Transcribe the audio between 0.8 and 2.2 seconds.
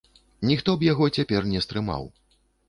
яго цяпер не стрымаў.